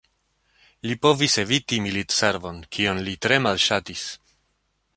Li 0.91 0.95
povis 1.05 1.35
eviti 1.43 1.79
militservon, 1.87 2.57
kion 2.77 3.05
li 3.09 3.13
tre 3.27 3.39
malŝatis. 3.49 4.07